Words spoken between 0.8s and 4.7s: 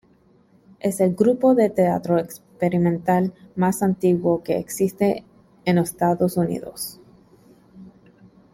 el grupo de teatro experimental más antiguo que